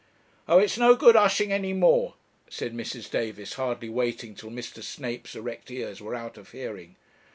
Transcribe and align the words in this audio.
'Oh! 0.47 0.57
it 0.57 0.63
is 0.63 0.77
no 0.79 0.95
good 0.95 1.15
hushing 1.15 1.51
any 1.51 1.73
more,' 1.73 2.15
said 2.49 2.73
Mrs. 2.73 3.07
Davis, 3.07 3.53
hardly 3.53 3.87
waiting 3.87 4.33
till 4.33 4.49
Mr. 4.49 4.81
Snape's 4.81 5.35
erect 5.35 5.69
ears 5.69 6.01
were 6.01 6.15
out 6.15 6.39
of 6.39 6.53
hearing. 6.53 6.95